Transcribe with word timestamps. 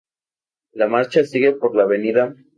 La 0.73 0.87
marcha 0.87 1.23
sigue 1.23 1.51
por 1.53 1.75
la 1.75 1.83
Av. 1.83 2.35